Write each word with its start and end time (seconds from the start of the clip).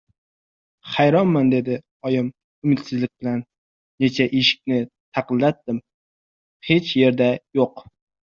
—Hayronman,— 0.93 1.49
dedi 1.53 1.75
oyim 2.09 2.31
umidsizlik 2.63 3.11
bilan.— 3.25 3.43
Nechta 4.05 4.27
eshikni 4.41 4.81
taqillatdim, 5.19 5.83
hech 6.71 6.97
yerda 7.03 7.31
yo‘q. 7.63 7.87